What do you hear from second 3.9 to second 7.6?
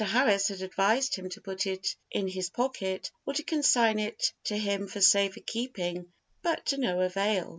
it to him for safer keeping but to no avail.